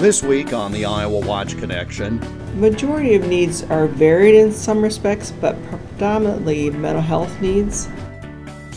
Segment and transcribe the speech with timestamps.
[0.00, 2.18] This week on the Iowa Watch Connection,
[2.58, 7.86] Majority of needs are varied in some respects, but predominantly mental health needs.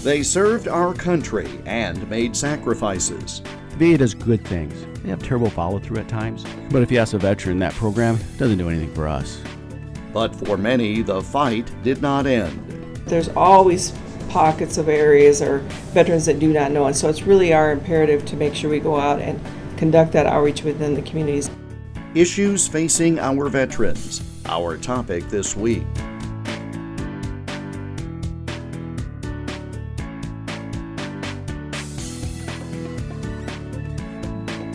[0.04, 3.42] they served our country and made sacrifices.
[3.78, 4.86] VA does good things.
[5.02, 6.44] They have terrible follow through at times.
[6.70, 9.42] But if you ask a veteran, that program doesn't do anything for us.
[10.12, 12.98] But for many, the fight did not end.
[13.06, 13.94] There's always
[14.28, 15.60] pockets of areas or
[15.94, 18.82] veterans that do not know, and so it's really our imperative to make sure we
[18.82, 19.40] go out and
[19.78, 21.50] conduct that outreach within the communities.
[22.16, 25.84] Issues facing our veterans, our topic this week.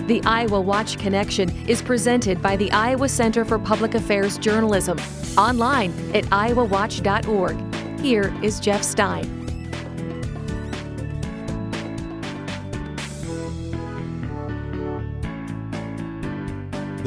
[0.08, 4.98] The Iowa Watch Connection is presented by the Iowa Center for Public Affairs Journalism,
[5.36, 8.00] online at iowawatch.org.
[8.00, 9.37] Here is Jeff Stein.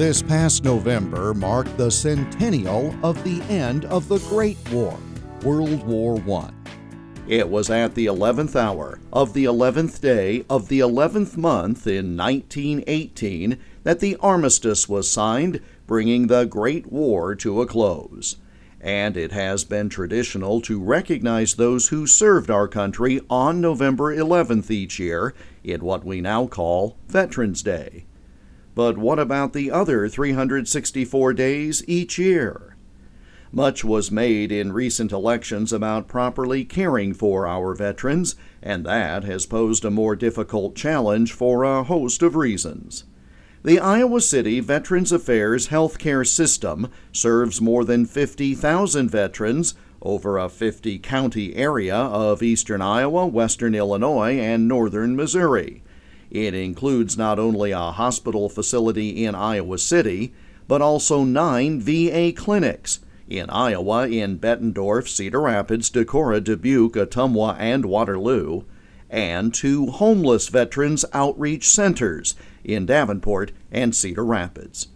[0.02, 4.98] This past November marked the centennial of the end of the Great War,
[5.44, 6.50] World War I.
[7.28, 12.18] It was at the 11th hour of the 11th day of the 11th month in
[12.18, 18.38] 1918 that the armistice was signed, bringing the Great War to a close.
[18.82, 24.72] And it has been traditional to recognize those who served our country on November 11th
[24.72, 28.06] each year in what we now call Veterans Day.
[28.74, 32.76] But what about the other 364 days each year?
[33.52, 39.46] Much was made in recent elections about properly caring for our veterans, and that has
[39.46, 43.04] posed a more difficult challenge for a host of reasons.
[43.64, 50.98] The Iowa City Veterans Affairs healthcare system serves more than 50,000 veterans over a 50
[51.00, 55.84] county area of eastern Iowa, western Illinois, and northern Missouri.
[56.32, 60.32] It includes not only a hospital facility in Iowa City,
[60.66, 67.84] but also nine VA clinics in Iowa in Bettendorf, Cedar Rapids, Decorah, Dubuque, Ottumwa, and
[67.86, 68.62] Waterloo,
[69.10, 74.88] and two homeless veterans outreach centers in Davenport and Cedar Rapids.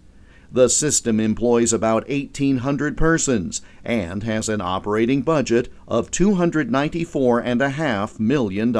[0.49, 8.73] The system employs about 1,800 persons and has an operating budget of $294.5 million.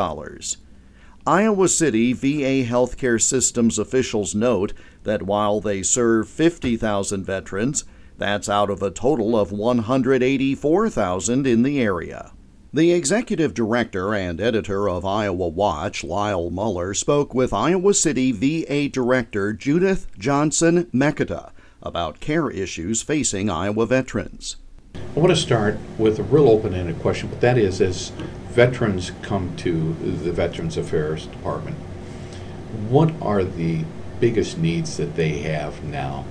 [1.28, 4.74] Iowa City VA Healthcare Systems officials note
[5.06, 7.84] that while they serve 50,000 veterans,
[8.16, 12.32] that's out of a total of 184,000 in the area.
[12.72, 18.88] The executive director and editor of Iowa Watch, Lyle Muller, spoke with Iowa City VA
[18.88, 21.50] Director Judith Johnson Mekota
[21.82, 24.58] about care issues facing Iowa veterans.
[24.94, 28.12] I want to start with a real open-ended question, but that is, as
[28.56, 31.76] veterans come to the Veterans Affairs Department,
[32.88, 33.84] what are the
[34.22, 36.24] biggest needs that they have now?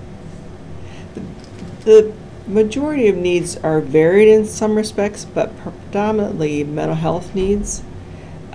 [1.85, 2.15] The
[2.47, 7.83] majority of needs are varied in some respects, but predominantly mental health needs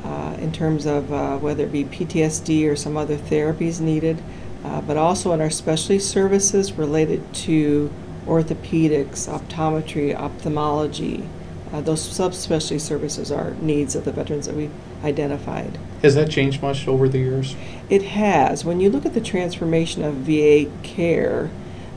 [0.04, 4.20] uh, in terms of uh, whether it be PTSD or some other therapies needed,
[4.66, 7.92] uh, but also in our specialty services related to
[8.26, 11.24] orthopedics, optometry, ophthalmology.
[11.72, 15.78] Uh, those subspecialty services are needs of the veterans that we've identified.
[16.02, 17.56] Has that changed much over the years?
[17.90, 18.66] It has.
[18.66, 21.52] When you look at the transformation of VA care,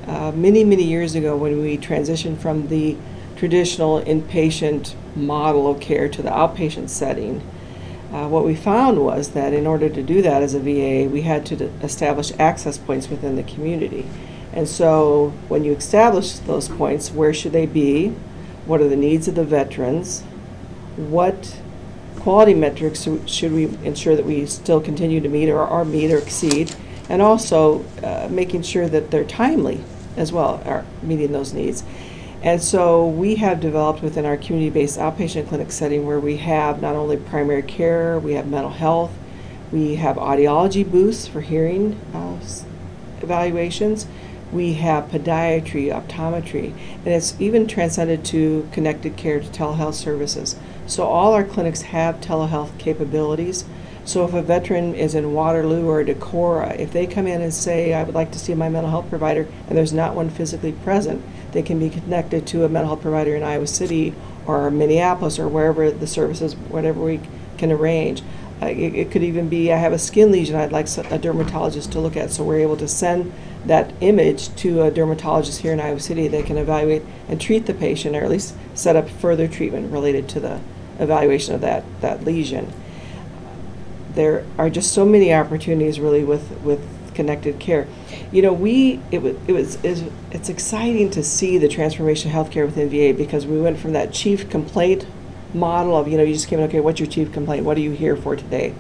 [0.07, 2.97] uh, many, many years ago when we transitioned from the
[3.37, 7.43] traditional inpatient model of care to the outpatient setting,
[8.13, 11.23] uh, what we found was that in order to do that as a VA, we
[11.23, 14.07] had to d- establish access points within the community.
[14.53, 18.15] And so when you establish those points, where should they be?
[18.67, 20.23] What are the needs of the veterans?
[20.97, 21.59] What
[22.21, 26.19] quality metrics should- we ensure that we still continue to meet or, or meet or
[26.19, 26.75] exceed?
[27.09, 29.83] And also uh, making sure that they're timely
[30.17, 31.83] as well, are meeting those needs.
[32.43, 36.97] And so we have developed within our community-based outpatient clinic setting where we have not
[36.97, 39.13] only primary care, we have mental health,
[39.71, 42.39] we have audiology booths for hearing uh,
[43.23, 44.07] evaluations,
[44.53, 46.73] we have podiatry, optometry,
[47.05, 50.57] and it's even transcended to connected care to telehealth services.
[50.87, 53.65] So all our clinics have telehealth capabilities.
[54.05, 57.95] So if a veteran is in Waterloo or Decorah, if they come in and say,
[57.95, 61.25] I would like to see my mental health provider, and there's not one physically present,
[61.53, 64.13] they can be connected to a mental health provider in Iowa City
[64.45, 67.21] or Minneapolis or wherever the services, whatever we
[67.59, 68.23] can arrange.
[68.69, 72.01] It, it could even be, I have a skin lesion I'd like a dermatologist to
[72.01, 72.31] look at.
[72.31, 73.33] So we're able to send
[73.67, 76.29] that image to a dermatologist here in Iowa City.
[76.29, 80.29] They can evaluate and treat the patient, or at least set up further treatment related
[80.31, 80.61] to the
[80.99, 82.73] evaluation of that, that lesion
[84.15, 86.81] there are just so many opportunities really with, with
[87.15, 87.87] connected care.
[88.31, 89.77] You know, we it was it was
[90.31, 94.13] it's exciting to see the transformation of healthcare within VA because we went from that
[94.13, 95.07] chief complaint
[95.55, 97.65] model of you know you just came in okay what's your chief complaint?
[97.65, 98.75] What are you here for today?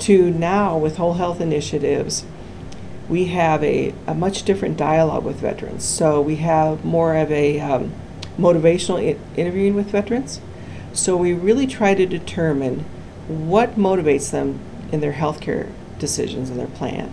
[0.00, 2.24] To now with whole health initiatives
[3.10, 5.84] we have a, a much different dialogue with veterans.
[5.84, 7.92] So we have more of a um,
[8.38, 10.40] motivational I- interviewing with veterans.
[10.92, 12.84] So we really try to determine
[13.26, 14.60] what motivates them
[14.92, 17.12] in their healthcare decisions and their plan.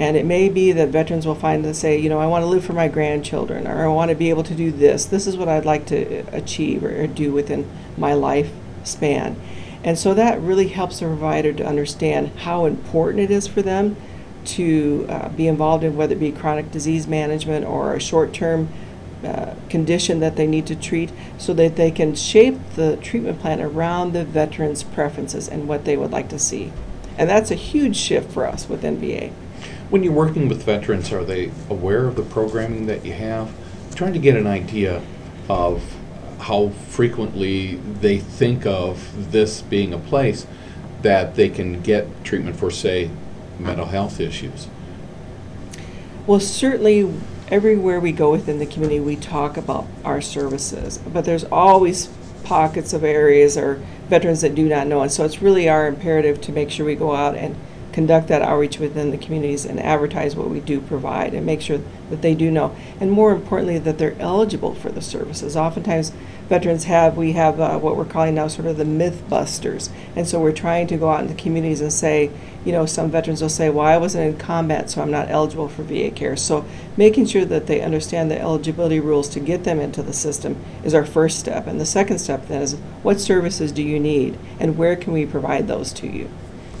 [0.00, 2.46] And it may be that veterans will find and say, you know, I want to
[2.46, 5.04] live for my grandchildren, or I want to be able to do this.
[5.04, 9.36] This is what I'd like to achieve or, or do within my lifespan.
[9.84, 13.96] And so that really helps the provider to understand how important it is for them
[14.46, 18.70] to uh, be involved in whether it be chronic disease management or a short term
[19.22, 23.60] uh, condition that they need to treat so that they can shape the treatment plan
[23.60, 26.72] around the veteran's preferences and what they would like to see.
[27.18, 29.30] And that's a huge shift for us with NVA.
[29.90, 33.48] When you're working with veterans, are they aware of the programming that you have?
[33.88, 35.02] I'm trying to get an idea
[35.48, 35.82] of
[36.38, 40.46] how frequently they think of this being a place
[41.02, 43.10] that they can get treatment for, say,
[43.58, 44.68] mental health issues.
[46.24, 47.12] Well, certainly
[47.48, 52.08] everywhere we go within the community, we talk about our services, but there's always
[52.44, 55.02] pockets of areas or veterans that do not know.
[55.02, 57.56] And so it's really our imperative to make sure we go out and
[57.92, 61.80] conduct that outreach within the communities and advertise what we do provide and make sure
[62.10, 62.74] that they do know.
[63.00, 65.56] And more importantly, that they're eligible for the services.
[65.56, 66.12] Oftentimes,
[66.48, 69.90] veterans have, we have uh, what we're calling now sort of the myth busters.
[70.16, 72.30] And so we're trying to go out in the communities and say,
[72.64, 75.68] you know, some veterans will say, well, I wasn't in combat, so I'm not eligible
[75.68, 76.36] for VA care.
[76.36, 76.64] So
[76.96, 80.92] making sure that they understand the eligibility rules to get them into the system is
[80.92, 81.66] our first step.
[81.66, 85.26] And the second step then is what services do you need and where can we
[85.26, 86.28] provide those to you?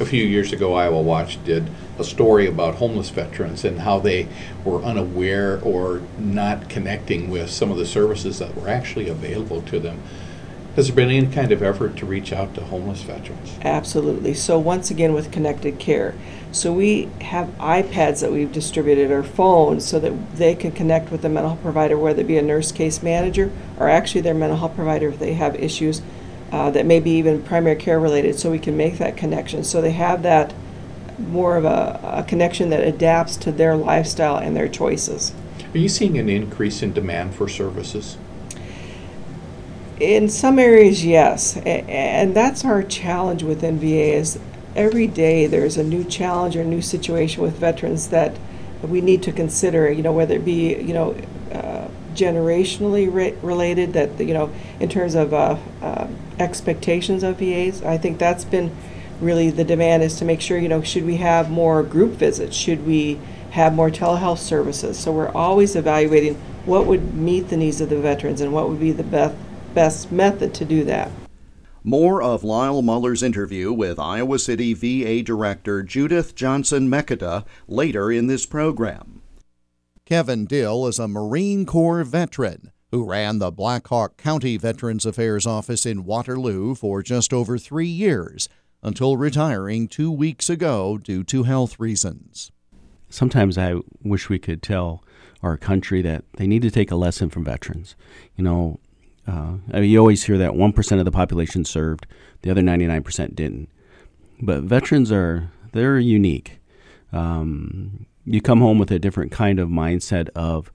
[0.00, 1.68] A few years ago, Iowa Watch did
[1.98, 4.28] a story about homeless veterans and how they
[4.64, 9.78] were unaware or not connecting with some of the services that were actually available to
[9.78, 10.02] them.
[10.74, 13.58] Has there been any kind of effort to reach out to homeless veterans?
[13.60, 14.32] Absolutely.
[14.32, 16.14] So, once again, with connected care.
[16.50, 21.20] So, we have iPads that we've distributed or phones so that they can connect with
[21.20, 24.56] the mental health provider, whether it be a nurse case manager or actually their mental
[24.56, 26.00] health provider if they have issues
[26.52, 29.64] uh, that may be even primary care related, so we can make that connection.
[29.64, 30.52] So, they have that
[31.18, 35.32] more of a, a connection that adapts to their lifestyle and their choices.
[35.72, 38.16] Are you seeing an increase in demand for services?
[40.00, 44.40] In some areas, yes, and that's our challenge with NVA is
[44.74, 48.36] every day there's a new challenge or new situation with veterans that
[48.82, 49.92] we need to consider.
[49.92, 51.14] You know, whether it be you know
[51.52, 54.50] uh, generationally re- related, that you know
[54.80, 56.08] in terms of uh, uh,
[56.40, 57.82] expectations of VAs.
[57.82, 58.74] I think that's been
[59.20, 62.56] really the demand is to make sure you know should we have more group visits,
[62.56, 63.20] should we
[63.50, 64.98] have more telehealth services.
[64.98, 66.34] So we're always evaluating
[66.64, 69.36] what would meet the needs of the veterans and what would be the best
[69.74, 71.10] best method to do that.
[71.82, 78.26] More of Lyle Muller's interview with Iowa City VA Director Judith Johnson Mekota later in
[78.26, 79.22] this program.
[80.04, 85.46] Kevin Dill is a Marine Corps veteran who ran the Black Hawk County Veterans Affairs
[85.46, 88.48] Office in Waterloo for just over three years
[88.82, 92.50] until retiring two weeks ago due to health reasons.
[93.08, 95.04] Sometimes I wish we could tell
[95.42, 97.94] our country that they need to take a lesson from veterans.
[98.36, 98.80] You know,
[99.26, 102.06] uh, I mean, you always hear that 1% of the population served,
[102.42, 103.68] the other 99% didn't.
[104.40, 106.58] But veterans are, they're unique.
[107.12, 110.72] Um, you come home with a different kind of mindset of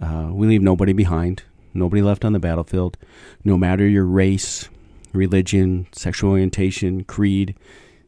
[0.00, 1.42] uh, we leave nobody behind,
[1.74, 2.96] nobody left on the battlefield,
[3.44, 4.68] no matter your race,
[5.12, 7.54] religion, sexual orientation, creed,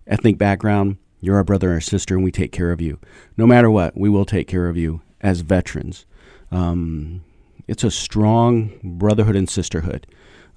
[0.06, 2.99] ethnic background, you're our brother or sister and we take care of you.
[3.37, 6.04] No matter what, we will take care of you as veterans.
[6.50, 7.25] Um,
[7.66, 10.06] it's a strong brotherhood and sisterhood.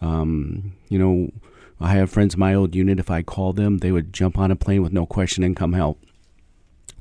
[0.01, 1.31] Um, you know,
[1.79, 2.99] I have friends in my old unit.
[2.99, 5.73] If I called them, they would jump on a plane with no question and come
[5.73, 6.01] help.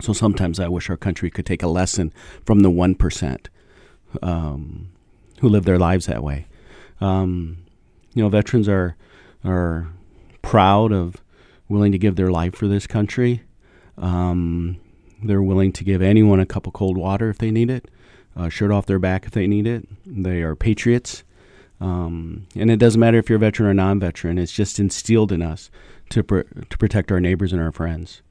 [0.01, 2.13] So sometimes I wish our country could take a lesson
[2.45, 3.49] from the one percent
[4.23, 4.91] um,
[5.41, 6.47] who live their lives that way.
[7.01, 7.59] Um,
[8.15, 8.97] you know, veterans are
[9.45, 9.89] are
[10.43, 11.17] proud of
[11.69, 13.43] willing to give their life for this country.
[13.99, 14.79] Um,
[15.23, 17.89] they're willing to give anyone a cup of cold water if they need it
[18.37, 19.89] uh, shirt off their back if they need it.
[20.05, 21.25] They are patriots.
[21.81, 25.33] Um, and it doesn't matter if you're a veteran or non veteran, it's just instilled
[25.33, 25.71] in us
[26.11, 28.23] to, pr- to protect our neighbors and our friends.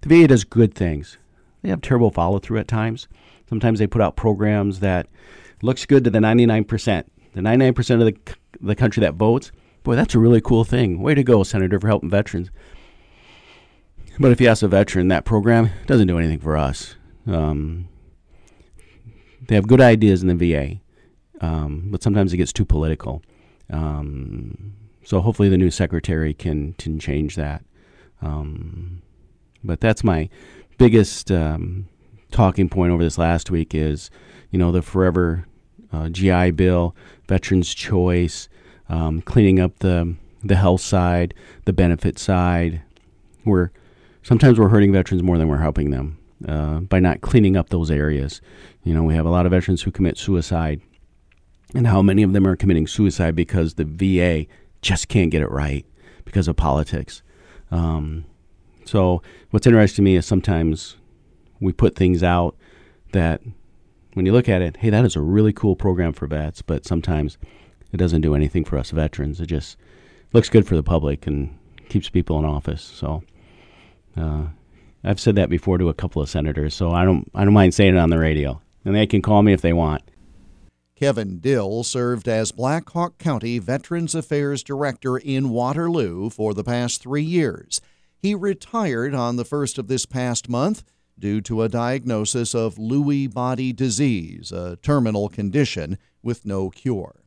[0.00, 1.18] The VA does good things.
[1.62, 3.08] They have terrible follow through at times.
[3.48, 5.06] Sometimes they put out programs that
[5.64, 7.04] looks good to the 99%.
[7.34, 8.16] The 99% of the,
[8.60, 9.50] the country that votes,
[9.82, 11.00] boy, that's a really cool thing.
[11.00, 12.50] Way to go, Senator, for helping veterans.
[14.20, 16.94] But if you ask a veteran, that program doesn't do anything for us.
[17.26, 17.88] Um,
[19.48, 20.80] they have good ideas in the VA,
[21.44, 23.22] um, but sometimes it gets too political.
[23.70, 27.64] Um, so hopefully the new secretary can can change that.
[28.22, 29.02] Um,
[29.64, 30.28] but that's my
[30.78, 31.88] biggest um,
[32.30, 34.10] talking point over this last week is,
[34.50, 35.46] you know, the forever
[35.94, 36.94] uh, GI Bill,
[37.28, 38.48] Veterans Choice,
[38.88, 41.34] um, cleaning up the the health side,
[41.64, 42.82] the benefit side.
[43.44, 43.70] We're
[44.22, 47.90] sometimes we're hurting veterans more than we're helping them uh, by not cleaning up those
[47.90, 48.40] areas.
[48.82, 50.80] You know, we have a lot of veterans who commit suicide,
[51.74, 54.46] and how many of them are committing suicide because the VA
[54.82, 55.86] just can't get it right
[56.24, 57.22] because of politics.
[57.70, 58.24] Um,
[58.84, 60.96] so, what's interesting to me is sometimes
[61.60, 62.56] we put things out
[63.12, 63.40] that,
[64.14, 66.86] when you look at it, hey, that is a really cool program for vets, but
[66.86, 67.36] sometimes
[67.92, 69.40] it doesn't do anything for us veterans.
[69.40, 69.76] It just
[70.32, 71.56] looks good for the public and
[71.88, 72.82] keeps people in office.
[72.82, 73.22] So,
[74.16, 74.46] uh,
[75.04, 77.74] I've said that before to a couple of senators, so I don't I don't mind
[77.74, 80.02] saying it on the radio, and they can call me if they want.
[80.96, 87.02] Kevin Dill served as Black Hawk County Veterans Affairs Director in Waterloo for the past
[87.02, 87.80] three years.
[88.16, 90.84] He retired on the first of this past month
[91.18, 97.24] due to a diagnosis of Lewy body disease, a terminal condition with no cure.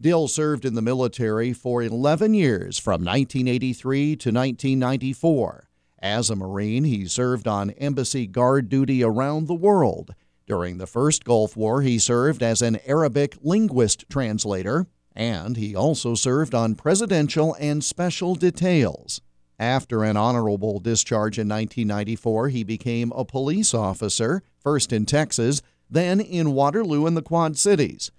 [0.00, 5.68] Dill served in the military for 11 years from 1983 to 1994.
[5.98, 10.14] As a Marine, he served on embassy guard duty around the world.
[10.46, 16.14] During the First Gulf War, he served as an Arabic linguist translator, and he also
[16.14, 19.22] served on presidential and special details.
[19.58, 26.20] After an honorable discharge in 1994, he became a police officer, first in Texas, then
[26.20, 28.10] in Waterloo and the Quad Cities.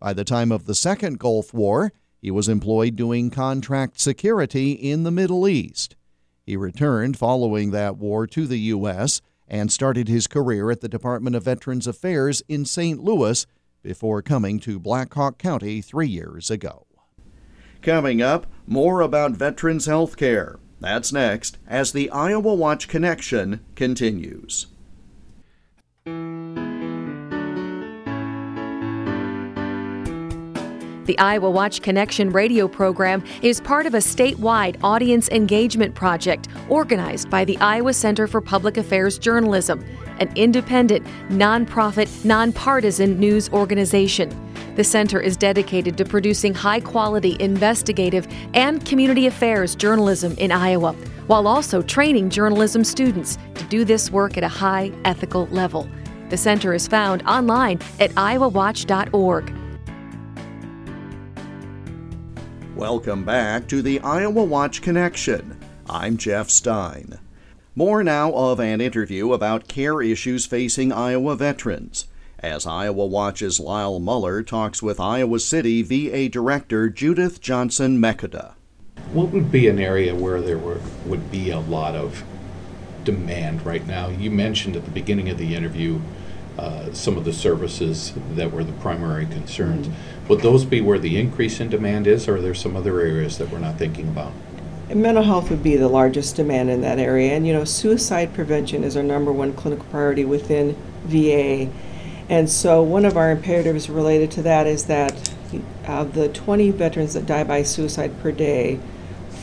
[0.00, 5.02] By the time of the Second Gulf War, he was employed doing contract security in
[5.02, 5.96] the Middle East.
[6.44, 9.20] He returned following that war to the U.S.
[9.46, 13.02] and started his career at the Department of Veterans Affairs in St.
[13.02, 13.46] Louis
[13.82, 16.86] before coming to Black Hawk County three years ago.
[17.82, 20.58] Coming up, more about veterans health care.
[20.86, 24.68] That's next as the Iowa Watch Connection continues.
[31.06, 37.30] The Iowa Watch Connection radio program is part of a statewide audience engagement project organized
[37.30, 39.84] by the Iowa Center for Public Affairs Journalism,
[40.20, 44.30] an independent, nonprofit, nonpartisan news organization.
[44.76, 50.92] The center is dedicated to producing high quality investigative and community affairs journalism in Iowa,
[51.28, 55.88] while also training journalism students to do this work at a high ethical level.
[56.28, 59.54] The center is found online at iowawatch.org.
[62.76, 65.58] Welcome back to the Iowa Watch Connection.
[65.88, 67.18] I'm Jeff Stein.
[67.74, 72.08] More now of an interview about care issues facing Iowa veterans.
[72.40, 78.52] As Iowa Watch's Lyle Muller talks with Iowa City VA Director Judith Johnson Mekota.
[79.14, 82.24] What would be an area where there were, would be a lot of
[83.04, 84.08] demand right now?
[84.08, 85.98] You mentioned at the beginning of the interview
[86.58, 89.88] uh, some of the services that were the primary concerns.
[89.88, 90.28] Mm-hmm.
[90.28, 93.38] Would those be where the increase in demand is, or are there some other areas
[93.38, 94.32] that we're not thinking about?
[94.94, 97.32] Mental health would be the largest demand in that area.
[97.32, 101.70] And, you know, suicide prevention is our number one clinical priority within VA.
[102.28, 105.32] And so, one of our imperatives related to that is that
[105.86, 108.80] of the 20 veterans that die by suicide per day,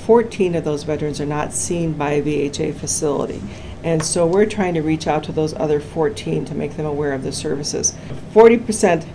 [0.05, 3.41] 14 of those veterans are not seen by a VHA facility.
[3.83, 7.13] And so we're trying to reach out to those other 14 to make them aware
[7.13, 7.93] of the services.
[8.33, 9.05] 40%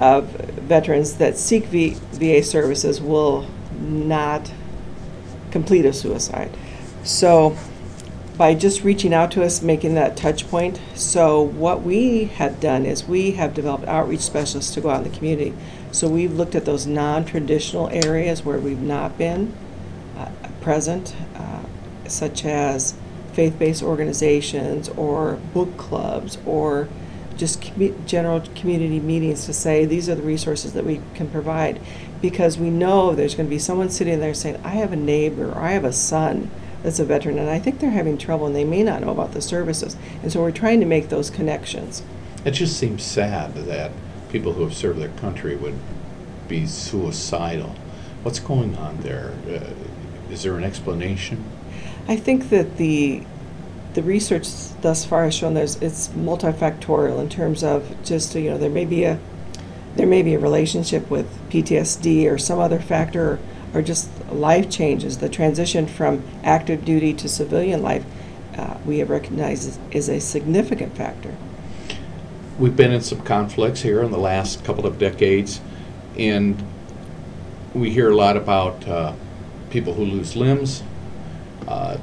[0.00, 3.46] of veterans that seek v- VA services will
[3.78, 4.50] not
[5.50, 6.50] complete a suicide.
[7.04, 7.56] So
[8.36, 10.80] by just reaching out to us, making that touch point.
[10.94, 15.10] So what we have done is we have developed outreach specialists to go out in
[15.10, 15.54] the community.
[15.92, 19.54] So we've looked at those non-traditional areas where we've not been
[20.16, 20.28] uh,
[20.60, 21.62] present, uh,
[22.08, 22.94] such as
[23.32, 26.88] faith based organizations or book clubs or
[27.36, 31.80] just com- general community meetings to say these are the resources that we can provide
[32.20, 35.50] because we know there's going to be someone sitting there saying, I have a neighbor
[35.50, 36.50] or I have a son
[36.84, 39.32] that's a veteran and I think they're having trouble and they may not know about
[39.32, 39.96] the services.
[40.22, 42.04] And so we're trying to make those connections.
[42.44, 43.90] It just seems sad that
[44.28, 45.78] people who have served their country would
[46.46, 47.74] be suicidal.
[48.22, 49.32] What's going on there?
[49.48, 49.70] Uh,
[50.30, 51.42] is there an explanation?
[52.06, 53.22] I think that the
[53.94, 54.48] the research
[54.82, 58.84] thus far has shown there's it's multifactorial in terms of just you know there may
[58.84, 59.18] be a
[59.96, 63.38] there may be a relationship with PTSD or some other factor
[63.74, 68.04] or, just life changes the transition from active duty to civilian life
[68.56, 71.34] uh, we have recognized is, is a significant factor.
[72.58, 75.60] We've been in some conflicts here in the last couple of decades,
[76.16, 76.62] and
[77.74, 79.14] we hear a lot about uh,
[79.70, 80.84] people who lose limbs.
[81.66, 81.98] Uh,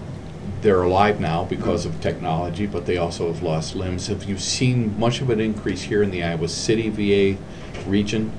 [0.62, 4.08] they're alive now because of technology, but they also have lost limbs.
[4.08, 7.42] Have you seen much of an increase here in the Iowa City VA
[7.88, 8.32] region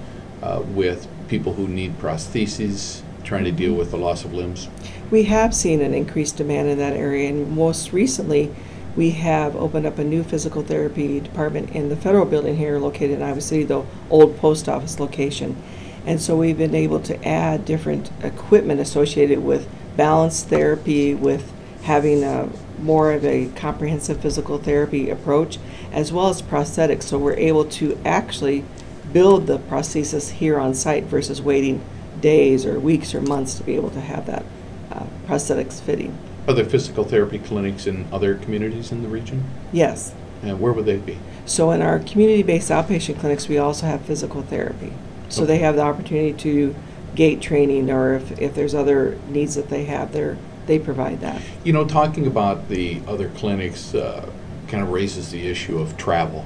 [0.42, 4.69] uh, with people who need prostheses, trying to deal with the loss of limbs?
[5.11, 8.55] We have seen an increased demand in that area, and most recently,
[8.95, 13.12] we have opened up a new physical therapy department in the federal building here located
[13.12, 15.57] in Iowa City, the old post office location.
[16.05, 21.52] And so we've been able to add different equipment associated with balance therapy, with
[21.83, 22.49] having a
[22.79, 25.59] more of a comprehensive physical therapy approach,
[25.93, 27.05] as well as prosthetics.
[27.05, 28.64] So we're able to actually
[29.12, 31.85] build the prosthesis here on site versus waiting
[32.21, 34.45] days or weeks or months to be able to have that
[34.90, 36.16] uh, prosthetics fitting.
[36.47, 39.45] Are there physical therapy clinics in other communities in the region?
[39.73, 40.14] Yes.
[40.42, 41.19] And where would they be?
[41.47, 44.92] So in our community-based outpatient clinics, we also have physical therapy.
[45.28, 46.75] So they have the opportunity to
[47.14, 51.40] gait training, or if, if there's other needs that they have, they they provide that.
[51.64, 54.31] You know, talking about the other clinics uh,
[54.69, 56.45] kind of raises the issue of travel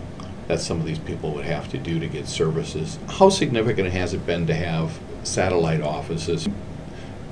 [0.48, 2.98] that some of these people would have to do to get services.
[3.08, 6.48] How significant has it been to have satellite offices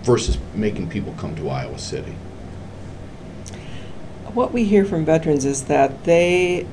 [0.02, 2.14] versus making people come to Iowa City?
[4.34, 6.66] What we hear from veterans is that they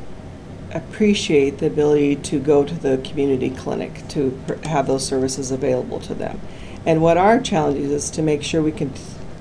[0.74, 6.00] appreciate the ability to go to the community clinic to pr- have those services available
[6.00, 6.40] to them.
[6.86, 8.92] And what our challenge is, is to make sure we can,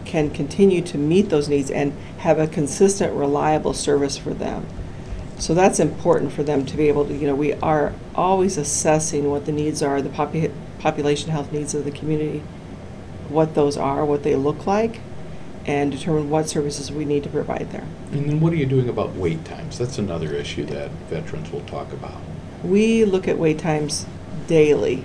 [0.05, 4.67] can continue to meet those needs and have a consistent, reliable service for them.
[5.39, 9.31] So that's important for them to be able to, you know, we are always assessing
[9.31, 12.43] what the needs are, the popu- population health needs of the community,
[13.29, 15.01] what those are, what they look like,
[15.67, 17.87] and determine what services we need to provide there.
[18.13, 19.79] And then what are you doing about wait times?
[19.79, 22.21] That's another issue that veterans will talk about.
[22.65, 24.07] We look at wait times
[24.47, 25.05] daily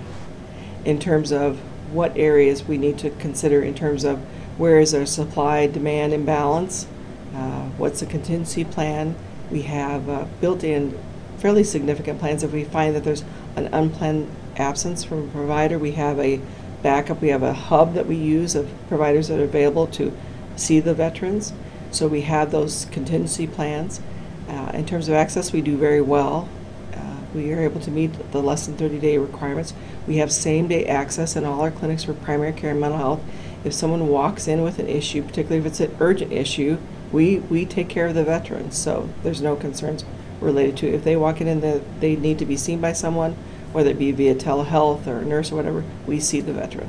[0.84, 1.58] in terms of
[1.92, 4.18] what areas we need to consider in terms of
[4.58, 6.86] where is our supply demand imbalance,
[7.34, 9.14] uh, what's the contingency plan.
[9.50, 10.98] We have uh, built in
[11.38, 12.42] fairly significant plans.
[12.42, 16.40] If we find that there's an unplanned absence from a provider, we have a
[16.82, 17.20] backup.
[17.20, 20.16] We have a hub that we use of providers that are available to
[20.56, 21.52] see the veterans.
[21.90, 24.00] So we have those contingency plans.
[24.48, 26.48] Uh, in terms of access, we do very well.
[26.94, 29.74] Uh, we are able to meet the less than 30 day requirements.
[30.06, 33.20] We have same day access in all our clinics for primary care and mental health.
[33.64, 36.78] If someone walks in with an issue, particularly if it's an urgent issue,
[37.10, 38.76] we, we take care of the veterans.
[38.76, 40.04] So there's no concerns
[40.40, 40.94] related to it.
[40.94, 43.36] If they walk in and they need to be seen by someone,
[43.76, 46.88] whether it be via telehealth or nurse or whatever, we see the veteran.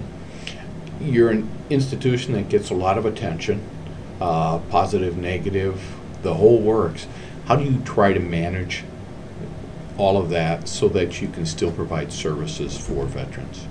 [1.02, 3.62] You're an institution that gets a lot of attention,
[4.22, 5.84] uh, positive, negative,
[6.22, 7.06] the whole works.
[7.46, 8.86] How do you try to manage
[9.98, 13.68] all of that so that you can still provide services for veterans?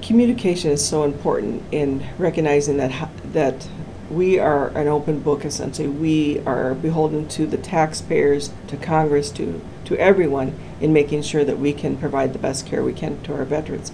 [0.00, 3.68] communication is so important in recognizing that that
[4.10, 9.60] we are an open book essentially we are beholden to the taxpayers to congress to
[9.88, 13.34] to everyone in making sure that we can provide the best care we can to
[13.34, 13.92] our veterans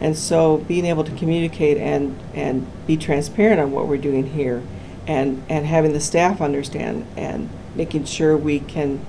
[0.00, 4.62] and so being able to communicate and and be transparent on what we're doing here
[5.06, 9.04] and and having the staff understand and making sure we can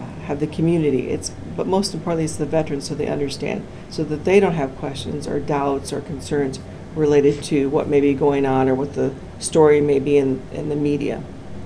[0.00, 1.10] uh, have the community.
[1.10, 4.76] It's but most importantly, it's the veterans so they understand, so that they don't have
[4.76, 6.60] questions or doubts or concerns
[6.94, 10.68] related to what may be going on or what the story may be in, in
[10.68, 11.22] the media.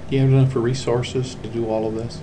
[0.08, 2.20] Do you have enough resources to do all of this?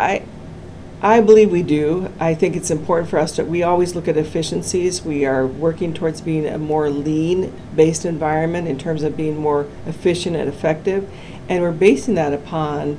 [0.00, 0.22] I
[1.02, 2.12] I believe we do.
[2.20, 5.02] I think it's important for us to we always look at efficiencies.
[5.02, 9.66] We are working towards being a more lean based environment in terms of being more
[9.86, 11.08] efficient and effective.
[11.48, 12.98] And we're basing that upon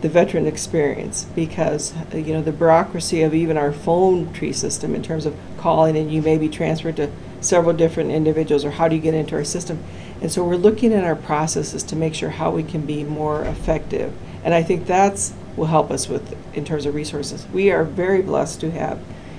[0.00, 4.94] the veteran experience because uh, you know the bureaucracy of even our phone tree system
[4.94, 8.86] in terms of calling and you may be transferred to several different individuals or how
[8.86, 9.82] do you get into our system
[10.20, 13.42] and so we're looking at our processes to make sure how we can be more
[13.44, 14.12] effective
[14.44, 18.22] and i think that's will help us with in terms of resources we are very
[18.22, 18.98] blessed to have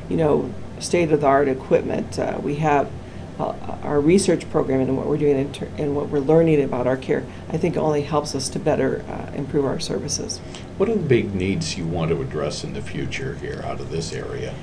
[0.09, 2.91] you know state of the art equipment uh, we have
[3.39, 3.53] uh,
[3.83, 6.97] our research program and what we're doing in ter- and what we're learning about our
[6.97, 10.39] care i think only helps us to better uh, improve our services
[10.77, 13.89] What are the big needs you want to address in the future here out of
[13.89, 14.53] this area?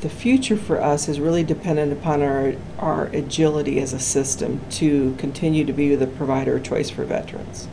[0.00, 5.14] the future for us is really dependent upon our, our agility as a system to
[5.16, 7.66] continue to be the provider of choice for veterans.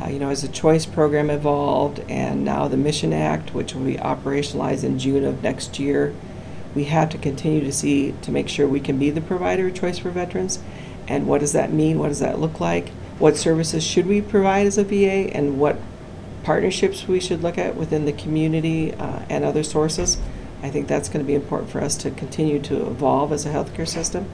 [0.00, 3.84] Uh, you know, as the choice program evolved and now the Mission Act, which will
[3.84, 6.14] be operationalized in June of next year,
[6.74, 9.74] we have to continue to see to make sure we can be the provider of
[9.74, 10.60] choice for veterans.
[11.06, 11.98] And what does that mean?
[11.98, 12.90] What does that look like?
[13.18, 15.76] What services should we provide as a VA, and what
[16.42, 20.16] partnerships we should look at within the community uh, and other sources?
[20.62, 23.50] I think that's going to be important for us to continue to evolve as a
[23.50, 24.26] healthcare system.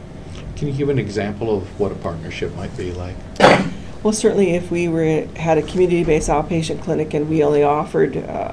[0.56, 3.16] Can you give an example of what a partnership might be like?
[4.06, 8.52] Well, certainly, if we were had a community-based outpatient clinic and we only offered, uh,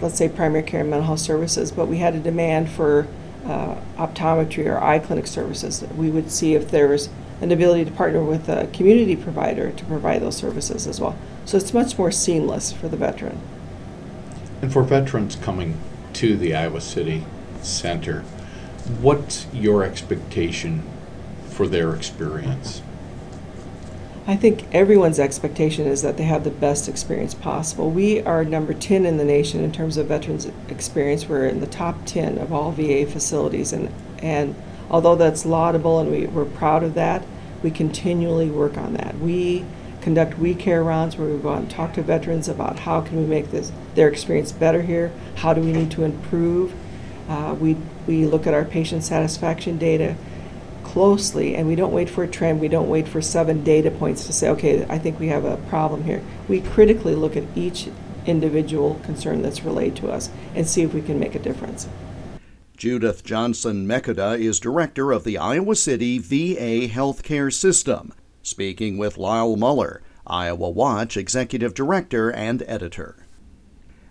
[0.00, 3.06] let's say, primary care and mental health services, but we had a demand for
[3.46, 7.08] uh, optometry or eye clinic services, we would see if there was
[7.40, 11.16] an ability to partner with a community provider to provide those services as well.
[11.44, 13.38] So it's much more seamless for the veteran.
[14.60, 15.78] And for veterans coming
[16.14, 17.24] to the Iowa City
[17.62, 18.22] Center,
[19.00, 20.82] what's your expectation
[21.48, 22.82] for their experience?
[24.26, 27.90] I think everyone's expectation is that they have the best experience possible.
[27.90, 31.28] We are number 10 in the nation in terms of veterans experience.
[31.28, 33.74] We're in the top 10 of all VA facilities.
[33.74, 34.54] And, and
[34.90, 37.22] although that's laudable and we, we're proud of that,
[37.62, 39.18] we continually work on that.
[39.18, 39.66] We
[40.00, 43.18] conduct we care rounds where we go out and talk to veterans about how can
[43.18, 46.74] we make this their experience better here, how do we need to improve.
[47.28, 50.16] Uh, we, we look at our patient satisfaction data
[50.94, 52.60] closely and we don't wait for a trend.
[52.60, 55.56] We don't wait for seven data points to say, okay, I think we have a
[55.68, 56.22] problem here.
[56.46, 57.88] We critically look at each
[58.26, 61.88] individual concern that's relayed to us and see if we can make a difference.
[62.76, 68.12] Judith Johnson Mekota is director of the Iowa City VA Healthcare System,
[68.44, 73.23] speaking with Lyle Muller, Iowa Watch executive director and editor.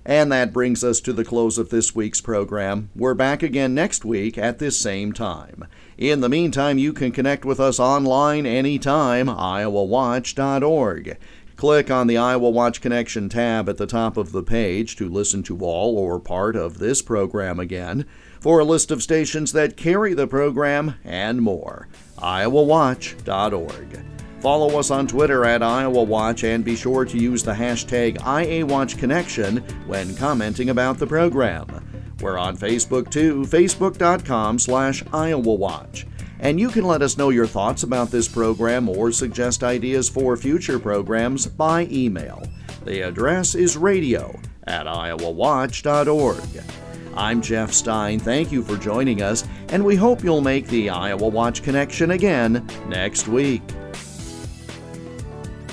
[0.06, 2.90] And that brings us to the close of this week's program.
[2.96, 5.66] We're back again next week at this same time.
[5.98, 11.18] In the meantime, you can connect with us online anytime, iowawatch.org.
[11.56, 15.44] Click on the Iowa Watch Connection tab at the top of the page to listen
[15.44, 18.06] to all or part of this program again,
[18.42, 21.88] for a list of stations that carry the program and more.
[22.18, 24.13] iowawatch.org.
[24.44, 29.88] Follow us on Twitter at Iowa Watch and be sure to use the hashtag IAWatchConnection
[29.88, 32.14] when commenting about the program.
[32.20, 36.06] We're on Facebook too, facebook.com slash Iowa Watch.
[36.42, 40.36] And you can let us know your thoughts about this program or suggest ideas for
[40.36, 42.44] future programs by email.
[42.84, 46.64] The address is radio at iowawatch.org.
[47.16, 48.20] I'm Jeff Stein.
[48.20, 52.68] Thank you for joining us, and we hope you'll make the Iowa Watch connection again
[52.90, 53.62] next week.